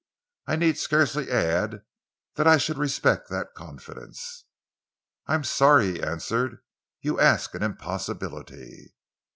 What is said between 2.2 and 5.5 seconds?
that I should respect that confidence." "I am